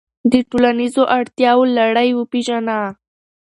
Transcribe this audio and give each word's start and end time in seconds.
د 0.31 0.33
ټولنیزو 0.49 1.03
اړتیاوو 1.17 1.63
لړۍ 1.77 2.09
وپیژنه. 2.13 2.77